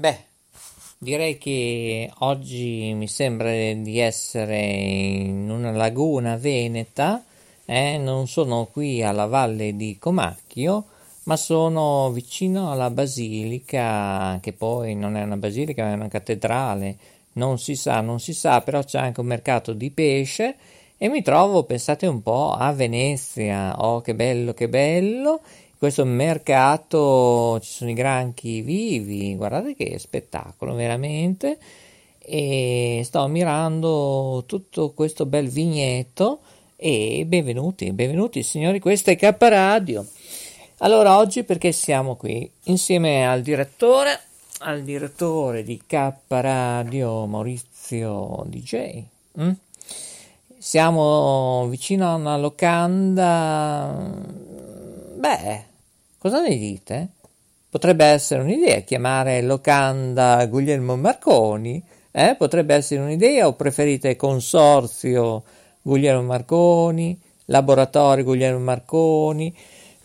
Beh, 0.00 0.18
direi 0.96 1.36
che 1.36 2.10
oggi 2.20 2.94
mi 2.94 3.06
sembra 3.06 3.50
di 3.50 3.98
essere 3.98 4.58
in 4.58 5.50
una 5.50 5.72
laguna 5.72 6.36
veneta, 6.36 7.22
eh? 7.66 7.98
non 7.98 8.26
sono 8.26 8.64
qui 8.72 9.02
alla 9.02 9.26
valle 9.26 9.76
di 9.76 9.98
Comacchio, 9.98 10.86
ma 11.24 11.36
sono 11.36 12.10
vicino 12.12 12.70
alla 12.72 12.88
basilica, 12.88 14.38
che 14.40 14.54
poi 14.54 14.94
non 14.94 15.16
è 15.18 15.22
una 15.22 15.36
basilica, 15.36 15.84
ma 15.84 15.90
è 15.90 15.94
una 15.96 16.08
cattedrale, 16.08 16.96
non 17.32 17.58
si 17.58 17.74
sa, 17.74 18.00
non 18.00 18.20
si 18.20 18.32
sa, 18.32 18.62
però 18.62 18.82
c'è 18.82 19.00
anche 19.00 19.20
un 19.20 19.26
mercato 19.26 19.74
di 19.74 19.90
pesce 19.90 20.56
e 20.96 21.10
mi 21.10 21.20
trovo, 21.20 21.64
pensate 21.64 22.06
un 22.06 22.22
po', 22.22 22.52
a 22.52 22.72
Venezia, 22.72 23.74
oh 23.84 24.00
che 24.00 24.14
bello, 24.14 24.54
che 24.54 24.70
bello, 24.70 25.42
questo 25.80 26.04
mercato 26.04 27.58
ci 27.62 27.70
sono 27.70 27.88
i 27.88 27.94
granchi 27.94 28.60
vivi, 28.60 29.34
guardate 29.34 29.74
che 29.74 29.98
spettacolo 29.98 30.74
veramente. 30.74 31.58
E 32.18 33.00
sto 33.02 33.20
ammirando 33.20 34.44
tutto 34.44 34.90
questo 34.90 35.24
bel 35.24 35.48
vigneto 35.48 36.40
e 36.76 37.24
benvenuti, 37.26 37.90
benvenuti 37.92 38.42
signori, 38.42 38.78
questa 38.78 39.10
è 39.12 39.16
K 39.16 39.34
Radio. 39.38 40.06
Allora 40.80 41.16
oggi 41.16 41.44
perché 41.44 41.72
siamo 41.72 42.14
qui 42.14 42.48
insieme 42.64 43.26
al 43.26 43.40
direttore, 43.40 44.20
al 44.58 44.82
direttore 44.82 45.62
di 45.62 45.80
K 45.86 46.12
Radio 46.26 47.24
Maurizio 47.24 48.44
DJ. 48.48 49.02
Mm? 49.40 49.52
Siamo 50.58 51.66
vicino 51.68 52.06
a 52.06 52.16
una 52.16 52.36
locanda, 52.36 53.96
beh, 55.14 55.68
Cosa 56.20 56.42
ne 56.42 56.54
dite? 56.54 57.08
Potrebbe 57.70 58.04
essere 58.04 58.42
un'idea 58.42 58.80
chiamare 58.80 59.40
locanda 59.40 60.44
Guglielmo 60.44 60.94
Marconi? 60.94 61.82
Eh? 62.10 62.34
Potrebbe 62.36 62.74
essere 62.74 63.00
un'idea 63.00 63.46
o 63.46 63.54
preferite 63.54 64.16
consorzio 64.16 65.42
Guglielmo 65.80 66.24
Marconi, 66.24 67.18
laboratorio 67.46 68.22
Guglielmo 68.22 68.58
Marconi? 68.58 69.56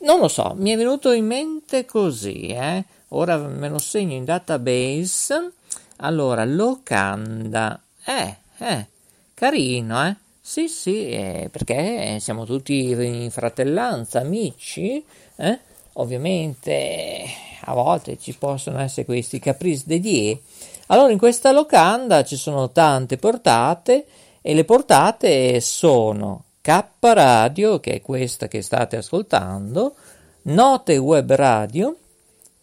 Non 0.03 0.19
lo 0.21 0.29
so, 0.29 0.53
mi 0.57 0.71
è 0.71 0.77
venuto 0.77 1.11
in 1.11 1.25
mente 1.25 1.83
così, 1.83 2.45
eh? 2.47 2.85
Ora 3.09 3.35
me 3.35 3.67
lo 3.67 3.77
segno 3.77 4.13
in 4.13 4.23
database. 4.23 5.51
Allora, 5.97 6.45
locanda. 6.45 7.77
Eh, 8.05 8.37
eh, 8.59 8.87
carino, 9.33 10.07
eh? 10.07 10.15
Sì, 10.39 10.69
sì, 10.69 11.09
eh, 11.09 11.49
perché 11.51 12.19
siamo 12.21 12.45
tutti 12.45 12.91
in 12.91 13.31
fratellanza, 13.31 14.21
amici, 14.21 15.03
eh? 15.35 15.73
Ovviamente 15.97 17.25
a 17.61 17.73
volte 17.73 18.17
ci 18.17 18.35
possono 18.37 18.79
essere 18.79 19.05
questi 19.05 19.39
caprice 19.39 19.83
de 19.85 19.99
die. 19.99 20.39
Allora 20.87 21.11
in 21.11 21.17
questa 21.17 21.51
locanda 21.51 22.23
ci 22.23 22.35
sono 22.35 22.71
tante 22.71 23.17
portate 23.17 24.05
e 24.41 24.53
le 24.53 24.65
portate 24.65 25.59
sono 25.59 26.43
K 26.61 26.83
Radio, 26.99 27.79
che 27.79 27.93
è 27.93 28.01
questa 28.01 28.47
che 28.47 28.61
state 28.61 28.97
ascoltando, 28.97 29.95
Note 30.43 30.97
Web 30.97 31.33
Radio, 31.33 31.97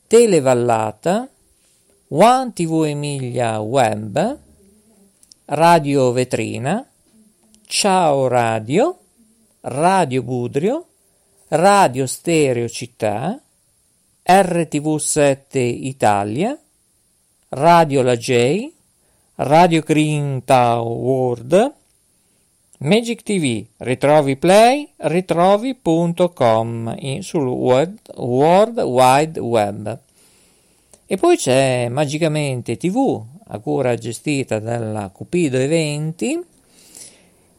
Televallata, 0.06 1.28
One 2.08 2.52
TV 2.52 2.84
Emilia 2.84 3.58
Web, 3.60 4.38
Radio 5.46 6.12
Vetrina, 6.12 6.86
Ciao 7.66 8.28
Radio, 8.28 8.98
Radio 9.62 10.22
Budrio, 10.22 10.86
Radio 11.54 12.06
Stereo 12.06 12.66
Città, 12.66 13.38
RTV7 14.26 15.58
Italia, 15.58 16.58
Radio 17.50 18.00
La 18.00 18.16
J, 18.16 18.72
Radio 19.34 19.82
Green 19.82 20.42
World, 20.46 21.74
Magic 22.78 23.22
TV, 23.22 23.66
ritrovi 23.76 24.36
play, 24.36 24.94
ritrovi.com 24.96 27.20
sul 27.20 27.48
web, 27.48 27.98
World 28.14 28.78
Wide 28.78 29.38
Web. 29.38 29.98
E 31.04 31.16
poi 31.18 31.36
c'è 31.36 31.90
Magicamente 31.90 32.78
TV, 32.78 33.22
a 33.48 33.58
cura 33.58 33.94
gestita 33.96 34.58
dalla 34.58 35.10
Cupido 35.10 35.58
Eventi, 35.58 36.51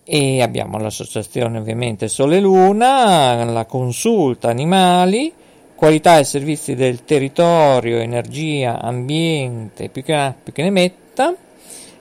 e 0.05 0.41
abbiamo 0.41 0.77
l'associazione 0.77 1.57
ovviamente 1.57 2.07
Sole 2.07 2.39
Luna, 2.39 3.43
la 3.45 3.65
consulta 3.65 4.49
animali, 4.49 5.31
qualità 5.75 6.17
e 6.17 6.23
servizi 6.23 6.75
del 6.75 7.05
territorio, 7.05 7.97
energia, 7.97 8.81
ambiente, 8.81 9.89
più 9.89 10.03
che, 10.03 10.33
più 10.43 10.51
che 10.51 10.63
ne 10.63 10.69
metta, 10.71 11.33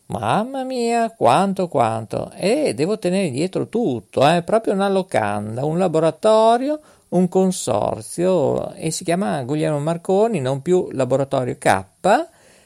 Mamma 0.07 0.63
mia, 0.63 1.09
quanto 1.11 1.69
quanto! 1.69 2.29
E 2.35 2.73
devo 2.73 2.99
tenere 2.99 3.31
dietro 3.31 3.69
tutto, 3.69 4.25
è 4.25 4.35
eh? 4.37 4.41
proprio 4.41 4.73
una 4.73 4.89
locanda, 4.89 5.63
un 5.63 5.77
laboratorio, 5.77 6.81
un 7.09 7.29
consorzio 7.29 8.73
e 8.73 8.91
si 8.91 9.05
chiama 9.05 9.41
Guglielmo 9.43 9.79
Marconi, 9.79 10.41
non 10.41 10.61
più 10.61 10.89
Laboratorio 10.91 11.55
K. 11.57 11.85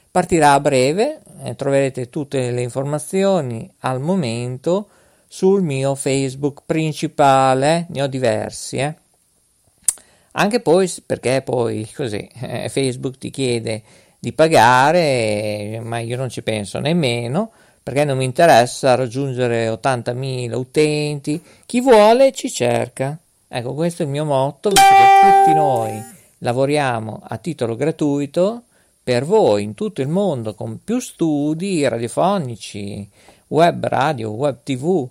Partirà 0.09 0.53
a 0.53 0.59
breve, 0.59 1.21
eh, 1.43 1.55
troverete 1.55 2.09
tutte 2.09 2.49
le 2.49 2.61
informazioni 2.61 3.71
al 3.79 3.99
momento 3.99 4.87
sul 5.27 5.61
mio 5.61 5.93
Facebook 5.93 6.63
principale, 6.65 7.85
ne 7.89 8.01
ho 8.01 8.07
diversi, 8.07 8.77
eh. 8.77 8.95
Anche 10.33 10.59
poi 10.59 10.91
perché 11.05 11.41
poi 11.41 11.89
così 11.93 12.29
eh, 12.41 12.69
Facebook 12.69 13.17
ti 13.17 13.29
chiede 13.29 13.83
di 14.19 14.33
pagare, 14.33 15.79
ma 15.83 15.99
io 15.99 16.17
non 16.17 16.29
ci 16.29 16.41
penso 16.41 16.79
nemmeno 16.79 17.51
perché 17.83 18.05
non 18.05 18.17
mi 18.17 18.25
interessa 18.25 18.95
raggiungere 18.95 19.67
80.000 19.69 20.53
utenti. 20.53 21.41
Chi 21.65 21.81
vuole 21.81 22.31
ci 22.31 22.51
cerca. 22.51 23.17
Ecco, 23.47 23.73
questo 23.73 24.03
è 24.03 24.05
il 24.05 24.11
mio 24.11 24.23
motto, 24.23 24.69
visto 24.69 24.85
tutti 25.43 25.53
noi 25.53 26.19
lavoriamo 26.43 27.21
a 27.23 27.37
titolo 27.37 27.75
gratuito 27.75 28.63
per 29.03 29.25
voi 29.25 29.63
in 29.63 29.73
tutto 29.73 30.01
il 30.01 30.07
mondo 30.07 30.53
con 30.53 30.83
più 30.83 30.99
studi 30.99 31.87
radiofonici, 31.87 33.07
web 33.47 33.85
radio, 33.87 34.29
web 34.31 34.57
tv, 34.63 35.07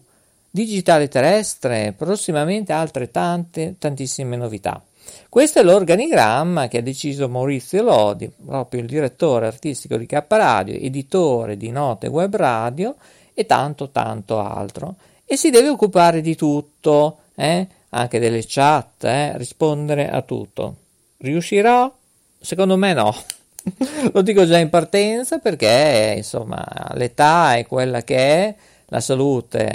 digitale 0.48 1.08
terrestre, 1.08 1.92
prossimamente 1.96 2.72
altre 2.72 3.10
tante, 3.10 3.76
tantissime 3.78 4.36
novità. 4.36 4.80
Questo 5.28 5.60
è 5.60 5.62
l'organigramma 5.62 6.68
che 6.68 6.78
ha 6.78 6.82
deciso 6.82 7.28
Maurizio 7.28 7.82
Lodi, 7.82 8.30
proprio 8.44 8.80
il 8.80 8.86
direttore 8.86 9.46
artistico 9.46 9.96
di 9.96 10.06
K 10.06 10.24
Radio, 10.28 10.74
editore 10.74 11.56
di 11.56 11.70
Note 11.70 12.08
Web 12.08 12.34
Radio 12.36 12.96
e 13.34 13.46
tanto 13.46 13.90
tanto 13.90 14.40
altro. 14.40 14.96
E 15.24 15.36
si 15.36 15.50
deve 15.50 15.68
occupare 15.68 16.20
di 16.20 16.34
tutto, 16.34 17.18
eh? 17.34 17.66
anche 17.90 18.18
delle 18.18 18.44
chat, 18.46 19.04
eh? 19.04 19.36
rispondere 19.38 20.10
a 20.10 20.22
tutto. 20.22 20.74
Riuscirò? 21.18 21.92
Secondo 22.40 22.76
me 22.76 22.92
no. 22.92 23.14
Lo 24.12 24.22
dico 24.22 24.46
già 24.46 24.58
in 24.58 24.70
partenza 24.70 25.38
perché 25.38 26.14
insomma 26.16 26.64
l'età 26.94 27.56
è 27.56 27.66
quella 27.66 28.02
che 28.02 28.16
è 28.16 28.54
la 28.90 29.00
salute 29.00 29.66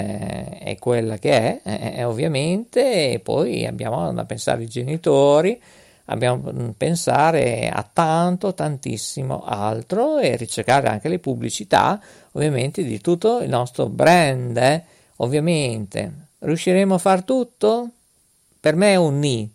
è 0.58 0.76
quella 0.78 1.18
che 1.18 1.60
è, 1.62 1.92
è 1.96 2.06
ovviamente, 2.06 3.12
e 3.12 3.18
poi 3.18 3.66
abbiamo 3.66 4.10
da 4.12 4.24
pensare 4.24 4.62
ai 4.62 4.68
genitori, 4.68 5.60
abbiamo 6.06 6.50
da 6.50 6.72
pensare 6.74 7.68
a 7.68 7.86
tanto, 7.92 8.54
tantissimo 8.54 9.42
altro 9.44 10.18
e 10.18 10.36
ricercare 10.36 10.88
anche 10.88 11.08
le 11.08 11.18
pubblicità, 11.18 12.00
ovviamente, 12.32 12.82
di 12.82 13.00
tutto 13.02 13.40
il 13.40 13.50
nostro 13.50 13.88
brand, 13.88 14.56
eh? 14.56 14.82
ovviamente. 15.16 16.28
Riusciremo 16.38 16.94
a 16.94 16.98
far 16.98 17.24
tutto? 17.24 17.90
per 18.66 18.74
me 18.74 18.94
è 18.94 18.96
un 18.96 19.20
ni. 19.20 19.48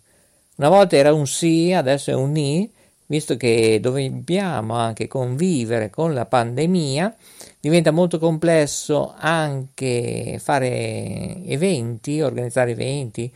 Una 0.56 0.70
volta 0.70 0.96
era 0.96 1.12
un 1.12 1.26
sì, 1.26 1.70
adesso 1.70 2.10
è 2.10 2.14
un 2.14 2.32
ni, 2.32 2.72
visto 3.12 3.36
che 3.36 3.78
dobbiamo 3.78 4.74
anche 4.74 5.06
convivere 5.06 5.90
con 5.90 6.14
la 6.14 6.24
pandemia, 6.24 7.14
diventa 7.60 7.90
molto 7.90 8.18
complesso 8.18 9.12
anche 9.18 10.40
fare 10.42 11.36
eventi, 11.44 12.22
organizzare 12.22 12.70
eventi, 12.70 13.30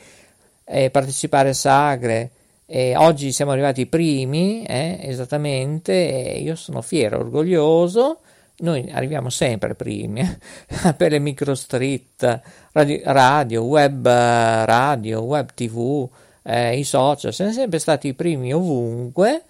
eh, 0.65 0.89
partecipare 0.89 1.51
a 1.51 1.53
sagre. 1.53 2.31
Eh, 2.65 2.97
oggi 2.97 3.33
siamo 3.33 3.51
arrivati 3.51 3.83
i 3.83 3.87
primi, 3.87 4.65
eh, 4.65 4.97
esattamente, 5.03 5.93
io 5.93 6.57
sono 6.57 6.81
fiero, 6.81 7.19
orgoglioso. 7.19 8.21
Noi 8.61 8.89
arriviamo 8.91 9.29
sempre 9.29 9.75
primi 9.75 10.23
per 10.97 11.11
le 11.11 11.19
microstreet, 11.19 12.41
radio, 12.73 13.01
radio, 13.05 13.63
web 13.65 14.07
radio, 14.07 15.21
web 15.21 15.51
tv, 15.53 16.09
eh, 16.45 16.79
i 16.79 16.85
social, 16.85 17.35
siamo 17.35 17.53
sempre 17.53 17.79
stati 17.79 18.09
i 18.09 18.15
primi 18.15 18.55
ovunque 18.55 19.43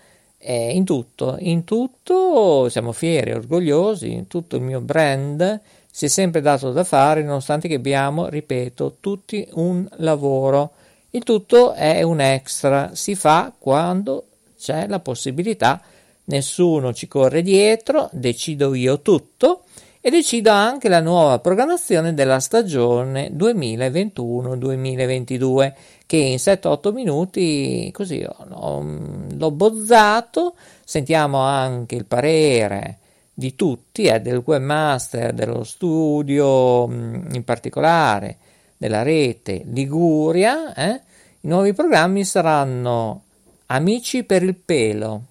eh, 0.47 0.71
in 0.71 0.85
tutto, 0.85 1.37
in 1.41 1.65
tutto 1.65 2.69
siamo 2.69 2.93
fieri, 2.93 3.33
orgogliosi, 3.33 4.13
in 4.13 4.29
tutto 4.29 4.55
il 4.57 4.63
mio 4.63 4.81
brand 4.81 5.61
si 5.91 6.05
è 6.05 6.09
sempre 6.09 6.41
dato 6.43 6.73
da 6.73 6.85
fare, 6.85 7.23
nonostante 7.23 7.69
che 7.69 7.77
abbiamo, 7.77 8.29
ripeto, 8.29 8.99
tutti 9.01 9.49
un 9.53 9.89
lavoro. 9.97 10.73
Il 11.11 11.23
tutto 11.23 11.73
è 11.73 12.03
un 12.03 12.21
extra, 12.21 12.91
si 12.93 13.15
fa 13.15 13.51
quando 13.59 14.27
c'è 14.59 14.87
la 14.89 15.01
possibilità, 15.01 15.81
nessuno 16.25 16.93
ci 16.93 17.09
corre 17.09 17.41
dietro, 17.41 18.11
decido 18.13 18.75
io 18.75 19.01
tutto 19.01 19.63
e 20.03 20.11
decido 20.11 20.51
anche 20.51 20.91
la 20.91 21.01
nuova 21.01 21.39
programmazione 21.39 22.13
della 22.13 22.41
stagione 22.41 23.31
2021-2022 23.35 25.73
che 26.07 26.17
in 26.17 26.37
7-8 26.37 26.93
minuti 26.93 27.91
così 27.93 28.23
l'ho 28.23 29.51
bozzato, 29.51 30.55
sentiamo 30.85 31.39
anche 31.39 31.97
il 31.97 32.05
parere 32.05 32.99
di 33.35 33.55
tutti, 33.55 34.05
eh, 34.05 34.21
del 34.21 34.43
webmaster, 34.45 35.35
dello 35.35 35.65
studio 35.65 36.87
mm, 36.87 37.35
in 37.35 37.45
particolare, 37.45 38.37
della 38.77 39.03
rete 39.03 39.63
Liguria. 39.67 40.73
Eh? 40.75 41.01
I 41.41 41.49
nuovi 41.49 41.75
programmi 41.75 42.25
saranno 42.25 43.23
Amici 43.67 44.23
per 44.23 44.45
il 44.45 44.55
pelo, 44.55 45.23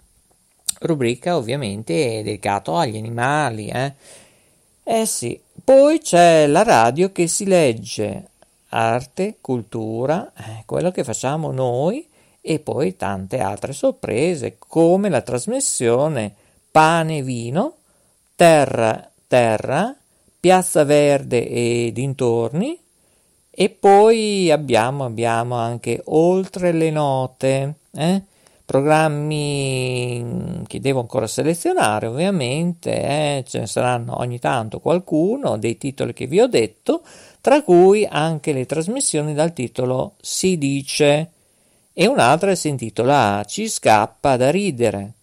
rubrica 0.82 1.38
ovviamente 1.38 2.22
dedicata 2.22 2.80
agli 2.80 2.98
animali. 2.98 3.70
Eh? 3.70 3.94
eh 4.84 5.06
sì, 5.06 5.40
poi 5.64 6.00
c'è 6.00 6.46
la 6.48 6.64
radio 6.64 7.12
che 7.12 7.28
si 7.28 7.46
legge 7.46 8.28
arte, 8.76 9.38
cultura, 9.42 10.32
eh, 10.36 10.64
quello 10.66 10.92
che 10.92 11.04
facciamo 11.04 11.52
noi 11.52 12.08
e 12.42 12.60
poi 12.60 12.96
tante 12.96 13.40
altre 13.40 13.74
sorprese 13.74 14.58
come 14.60 15.10
la 15.10 15.22
trasmissione 15.22 16.34
Pane 16.72 17.18
e 17.18 17.24
Vino, 17.24 17.76
Terra 18.36 19.10
Terra, 19.28 19.96
Piazza 20.40 20.84
Verde 20.84 21.48
e 21.48 21.92
dintorni 21.94 22.80
e 23.50 23.70
poi 23.70 24.52
abbiamo, 24.52 25.06
abbiamo 25.06 25.56
anche 25.56 26.02
Oltre 26.06 26.72
le 26.72 26.92
note, 26.92 27.76
eh? 27.92 28.22
Programmi 28.66 30.64
che 30.68 30.80
devo 30.80 31.00
ancora 31.00 31.28
selezionare 31.28 32.08
ovviamente, 32.08 32.92
eh? 32.92 33.44
ce 33.48 33.60
ne 33.60 33.68
saranno 33.68 34.20
ogni 34.20 34.40
tanto 34.40 34.80
qualcuno 34.80 35.58
dei 35.58 35.78
titoli 35.78 36.14
che 36.14 36.26
vi 36.26 36.42
ho 36.42 36.48
detto, 36.48 37.04
tra 37.42 37.62
cui 37.62 38.08
anche 38.10 38.52
le 38.54 38.66
trasmissioni 38.66 39.36
dal 39.36 39.54
titolo 39.54 40.14
Si 40.20 40.58
dice 40.58 41.30
e 41.94 42.08
un'altra 42.08 42.56
si 42.56 42.68
intitola 42.70 43.44
Ci 43.46 43.70
scappa 43.70 44.36
da 44.36 44.50
ridere. 44.50 45.14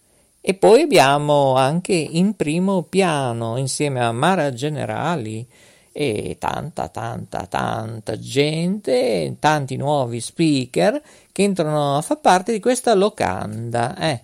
E 0.41 0.55
poi 0.55 0.81
abbiamo 0.81 1.55
anche 1.55 1.93
in 1.93 2.35
primo 2.35 2.81
piano 2.83 3.57
insieme 3.57 4.03
a 4.03 4.11
Mara 4.11 4.51
Generali 4.51 5.47
e 5.95 6.37
tanta, 6.39 6.89
tanta, 6.89 7.45
tanta 7.45 8.17
gente, 8.19 9.35
tanti 9.39 9.77
nuovi 9.77 10.19
speaker 10.19 10.99
che 11.31 11.43
entrano 11.43 11.95
a 11.95 12.01
far 12.01 12.19
parte 12.19 12.51
di 12.51 12.59
questa 12.59 12.95
locanda. 12.95 13.95
Eh, 13.97 14.21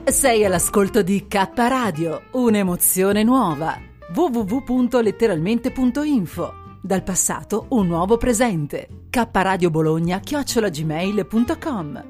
Sei 0.04 0.44
all'ascolto 0.44 1.02
di 1.02 1.26
K 1.26 1.50
Radio, 1.54 2.28
un'emozione 2.32 3.24
nuova. 3.24 3.76
www.letteralmente.info 4.14 6.65
Dal 6.86 7.02
passato 7.02 7.66
un 7.70 7.88
nuovo 7.88 8.16
presente. 8.16 9.06
K 9.10 9.26
Radio 9.32 9.70
Bologna 9.70 10.20
chiocciolagmail.com 10.20 12.04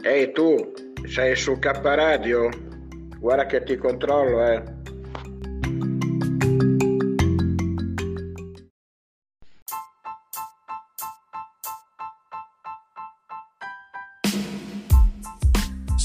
Ehi 0.00 0.32
tu, 0.32 0.72
sei 1.06 1.36
su 1.36 1.58
K 1.58 1.80
Radio? 1.82 2.48
Guarda 3.18 3.44
che 3.44 3.62
ti 3.62 3.76
controllo, 3.76 4.42
eh. 4.46 4.77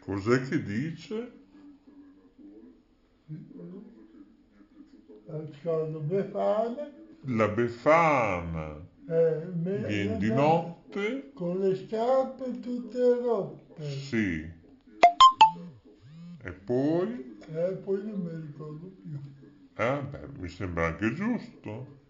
Cos'è 0.00 0.40
che 0.48 0.62
dice? 0.62 1.32
Sono 5.62 5.98
Befana, 6.00 6.90
La 7.26 7.48
Befana 7.48 8.86
eh, 9.08 9.46
viene 9.52 10.16
di 10.18 10.28
notte? 10.28 11.32
con 11.34 11.58
le 11.58 11.74
scarpe 11.74 12.60
tutte 12.60 13.14
rotte. 13.20 13.84
Sì. 13.90 14.50
E 16.42 16.52
poi? 16.52 17.38
E 17.46 17.72
poi 17.82 18.04
non 18.04 18.20
mi 18.20 18.46
ricordo 18.46 18.86
più. 18.86 19.18
Eh, 19.76 20.02
beh, 20.02 20.28
mi 20.38 20.48
sembra 20.48 20.86
anche 20.86 21.12
giusto. 21.12 22.02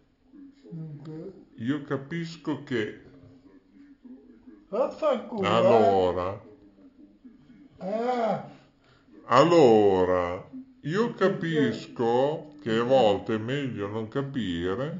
Dunque, 0.69 1.33
Io 1.55 1.81
capisco 1.83 2.63
che 2.63 3.01
vaffanculo. 4.77 5.47
allora, 5.47 6.39
Ah, 7.79 8.43
allora, 9.27 10.43
io 10.81 11.13
capisco 11.13 12.53
che 12.61 12.77
a 12.77 12.83
volte 12.83 13.35
è 13.35 13.37
meglio 13.37 13.87
non 13.87 14.07
capire 14.07 14.97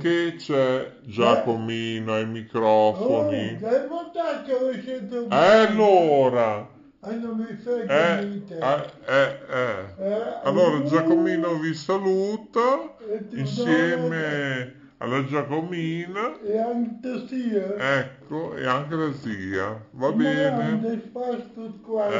che 0.00 0.34
c'è 0.36 0.92
Giacomino 1.02 2.12
ai 2.14 2.24
Oh, 2.24 2.26
microfoni. 2.26 3.58
dai 3.58 3.86
votato 3.88 4.70
le 4.70 4.80
scelte 4.80 5.16
E 5.16 5.26
allora, 5.30 6.68
Ah, 7.00 7.10
frega 7.62 8.20
eh, 8.20 8.42
eh, 8.48 8.90
eh, 9.06 9.38
eh. 9.48 9.84
Eh, 9.98 10.22
Allora 10.44 10.82
Giacomino 10.84 11.58
vi 11.58 11.74
saluta 11.74 12.94
insieme 13.34 14.22
alla 15.04 15.24
Giacomina, 15.24 16.40
E 16.42 16.58
anche 16.58 17.26
sia. 17.28 17.98
ecco, 17.98 18.54
e 18.56 18.66
anche 18.66 18.94
la 18.94 19.12
zia. 19.12 19.68
Va 19.92 20.10
Ma 20.10 20.12
bene? 20.12 20.80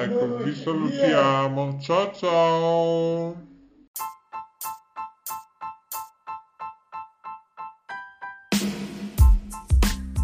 Ecco, 0.02 0.36
vi 0.42 0.54
salutiamo. 0.54 1.78
Ciao 1.80 2.12
ciao. 2.12 3.36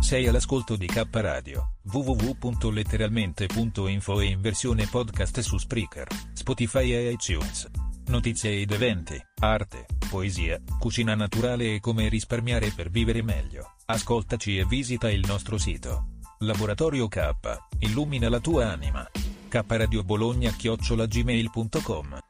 Sei 0.01 0.27
all'ascolto 0.27 0.75
di 0.77 0.87
K 0.87 1.07
Radio, 1.13 1.75
www.letteralmente.info 1.93 4.21
e 4.21 4.25
in 4.25 4.41
versione 4.41 4.87
podcast 4.91 5.39
su 5.41 5.57
Spreaker, 5.57 6.09
Spotify 6.33 6.93
e 6.93 7.11
iTunes. 7.13 7.69
Notizie 8.11 8.61
ed 8.61 8.73
eventi, 8.73 9.17
arte, 9.39 9.87
poesia, 10.09 10.61
cucina 10.81 11.15
naturale 11.15 11.77
e 11.77 11.81
come 11.81 12.09
risparmiare 12.09 12.73
per 12.75 12.91
vivere 12.91 13.23
meglio. 13.23 13.77
Ascoltaci 13.87 14.59
e 14.59 14.65
visita 14.67 15.09
il 15.09 15.25
nostro 15.25 15.57
sito. 15.59 16.17
Laboratorio 16.39 17.07
K, 17.07 17.31
illumina 17.79 18.29
la 18.29 18.41
tua 18.41 18.69
anima. 18.69 19.09
K 19.49 19.65
Radio 19.69 20.03
Bologna 20.03 20.51
chiocciolagmail.com 20.51 22.30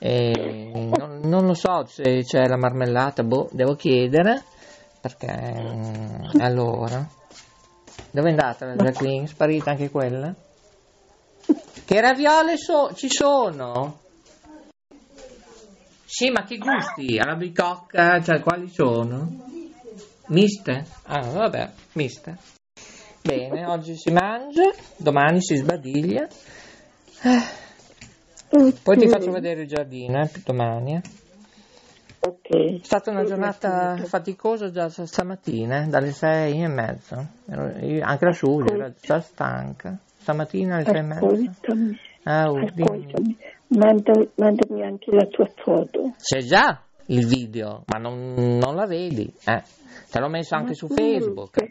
Non, 0.00 1.20
non 1.24 1.44
lo 1.46 1.54
so 1.54 1.84
se 1.86 2.22
c'è 2.22 2.46
la 2.46 2.56
marmellata, 2.56 3.22
boh, 3.22 3.48
devo 3.52 3.74
chiedere. 3.74 4.44
Perché 5.00 5.26
mm, 5.32 6.40
allora, 6.40 7.06
dove 8.10 8.28
è 8.28 8.30
andata 8.30 8.66
la 8.66 8.74
Jacqueline? 8.74 9.26
Sparita 9.26 9.70
anche 9.70 9.90
quella? 9.90 10.34
Che 11.84 12.00
raviole 12.00 12.56
so- 12.56 12.92
ci 12.94 13.08
sono? 13.08 14.00
Sì, 16.04 16.30
ma 16.30 16.42
che 16.44 16.58
gusti? 16.58 17.18
Alla 17.18 17.36
bicocca, 17.36 18.20
cioè 18.20 18.40
quali 18.40 18.68
sono? 18.68 19.28
Miste? 20.26 20.86
Ah, 21.04 21.20
vabbè, 21.20 21.70
miste. 21.92 22.36
Bene, 23.22 23.66
oggi 23.66 23.96
si 23.96 24.10
mangia, 24.10 24.70
domani 24.96 25.40
si 25.42 25.56
sbadiglia. 25.56 26.26
Poi 28.48 28.96
ti 28.96 29.08
faccio 29.08 29.30
vedere 29.30 29.62
il 29.62 29.68
giardino, 29.68 30.20
eh, 30.22 30.30
domani. 30.44 30.94
eh. 30.94 31.02
Ok. 32.20 32.80
È 32.80 32.84
stata 32.84 33.10
una 33.10 33.24
giornata 33.24 33.96
faticosa 34.04 34.70
già 34.70 34.88
stamattina, 34.88 35.84
eh, 35.84 35.86
dalle 35.86 36.10
sei 36.12 36.62
e 36.62 36.66
io- 37.86 38.04
anche 38.04 38.24
la 38.24 38.30
Giulia 38.32 38.74
era 38.74 38.92
già 39.00 39.20
stanca. 39.20 39.96
Stamattina 40.18 40.76
alle 40.76 40.84
sei 40.84 40.96
e 40.98 41.02
mezza. 41.02 41.26
Ascoltami, 41.26 41.98
Ah, 42.24 42.44
oh, 42.50 42.58
dimmi. 42.72 42.82
ascoltami. 42.82 43.36
Manda- 43.68 44.26
mandami 44.36 44.82
anche 44.82 45.10
la 45.14 45.26
tua 45.26 45.46
foto. 45.62 46.14
C'è 46.18 46.38
già 46.40 46.82
il 47.06 47.26
video, 47.26 47.84
ma 47.86 47.98
non, 47.98 48.34
non 48.34 48.74
la 48.74 48.86
vedi. 48.86 49.32
Eh. 49.44 49.62
Te 50.10 50.18
l'ho 50.20 50.28
messo 50.28 50.54
anche 50.54 50.70
Ma 50.70 50.74
su 50.74 50.88
Facebook. 50.88 51.70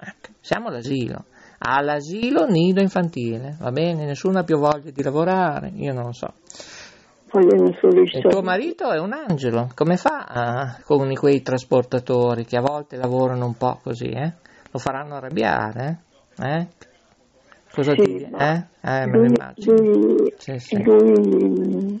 Ecco, 0.00 0.28
siamo 0.40 0.68
all'asilo. 0.68 1.24
All'asilo 1.58 2.46
nido 2.46 2.80
infantile, 2.80 3.56
va 3.58 3.72
bene? 3.72 4.04
Nessuno 4.04 4.38
ha 4.38 4.44
più 4.44 4.58
voglia 4.58 4.90
di 4.90 5.02
lavorare, 5.02 5.72
io 5.74 5.92
non 5.92 6.04
lo 6.04 6.12
so. 6.12 6.32
Vogliono 7.30 7.72
solo 7.80 8.02
i 8.02 8.08
soldi. 8.08 8.28
tuo 8.28 8.42
marito 8.42 8.90
è 8.90 8.98
un 8.98 9.12
angelo, 9.12 9.70
come 9.74 9.96
fa 9.96 10.24
ah, 10.24 10.80
con 10.84 11.12
quei 11.14 11.42
trasportatori 11.42 12.44
che 12.44 12.56
a 12.56 12.62
volte 12.62 12.96
lavorano 12.96 13.44
un 13.44 13.56
po' 13.56 13.80
così, 13.82 14.08
eh? 14.08 14.32
Lo 14.70 14.78
faranno 14.78 15.16
arrabbiare, 15.16 16.02
eh? 16.38 16.58
Eh? 16.58 16.66
Cosa 17.70 17.92
Sì, 17.94 18.02
ti... 18.02 18.22
Eh? 18.22 18.64
Eh, 18.80 19.06
me 19.06 19.18
lo 19.18 19.24
immagino. 19.24 20.30
Sì, 20.38 20.58
sì. 20.58 20.82
lui 20.82 22.00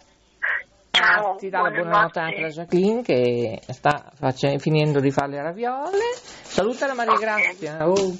Ciao, 1.01 1.35
Ti 1.35 1.49
dà 1.49 1.61
la 1.61 1.69
buonanotte 1.71 2.19
anche 2.19 2.41
la 2.41 2.47
Jacqueline 2.49 3.01
che 3.01 3.61
sta 3.69 4.11
face- 4.13 4.59
finendo 4.59 4.99
di 4.99 5.09
fare 5.11 5.31
le 5.31 5.41
raviole. 5.41 5.97
Saluta 6.43 6.85
la 6.87 6.93
Maria 6.93 7.15
Grazia. 7.17 7.89
Oh. 7.89 8.15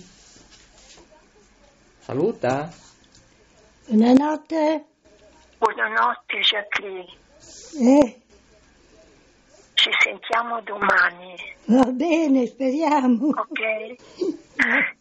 Saluta. 2.00 2.70
Buonanotte. 3.88 4.86
Buonanotte 5.60 6.40
Jacqueline, 6.40 7.06
Eh, 7.80 8.22
ci 9.76 9.90
sentiamo 10.04 10.60
domani, 10.62 11.36
va 11.66 11.86
bene, 11.92 12.48
speriamo. 12.48 13.28
ok? 13.28 13.96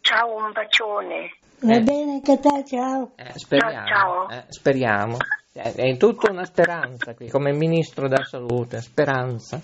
Ciao, 0.01 0.35
un 0.35 0.51
bacione. 0.51 1.35
Va 1.61 1.75
Eh. 1.75 1.81
bene 1.81 2.11
anche 2.13 2.39
te, 2.39 2.63
ciao. 2.65 3.11
Eh, 3.15 3.31
speriamo. 3.35 3.87
Ciao, 3.87 4.27
ciao. 4.27 4.29
eh, 4.29 4.45
speriamo. 4.49 5.17
È 5.53 5.97
tutta 5.97 6.31
una 6.31 6.45
speranza 6.45 7.13
qui, 7.13 7.29
come 7.29 7.51
ministro 7.51 8.07
della 8.07 8.23
salute. 8.23 8.79
Speranza. 8.81 9.57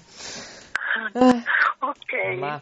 Eh, 1.14 1.44
Ok. 1.80 2.38
ma 2.38 2.62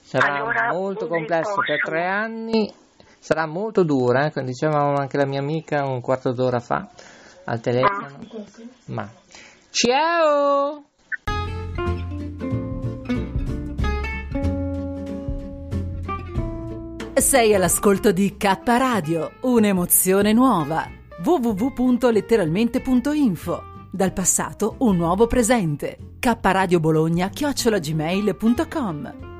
sarà 0.00 0.36
Allora, 0.36 0.72
molto 0.72 1.06
complesso 1.06 1.56
per 1.66 1.82
tre 1.84 2.06
anni. 2.06 2.72
Sarà 3.18 3.46
molto 3.46 3.84
dura, 3.84 4.26
eh, 4.26 4.32
come 4.32 4.46
diceva 4.46 4.78
anche 4.98 5.16
la 5.18 5.26
mia 5.26 5.40
amica 5.40 5.84
un 5.84 6.00
quarto 6.00 6.32
d'ora 6.32 6.60
fa 6.60 6.88
al 7.44 7.60
telefono. 7.60 8.18
Ma 8.86 9.10
ciao! 9.70 10.84
Sei 17.14 17.54
all'ascolto 17.54 18.12
di 18.12 18.36
K 18.36 18.60
Radio, 18.64 19.32
un'emozione 19.42 20.32
nuova. 20.32 21.02
www.letteralmente.info 21.24 23.62
Dal 23.90 24.12
passato 24.12 24.76
un 24.80 24.96
nuovo 24.96 25.26
presente. 25.26 26.16
K 26.18 26.36
Radio 26.42 26.80
Bologna 26.80 27.30
chiocciolagmail.com 27.30 29.32